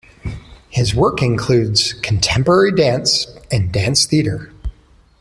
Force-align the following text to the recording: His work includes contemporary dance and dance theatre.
His 0.71 0.95
work 0.95 1.21
includes 1.21 1.93
contemporary 1.93 2.71
dance 2.71 3.27
and 3.51 3.71
dance 3.71 4.07
theatre. 4.07 4.51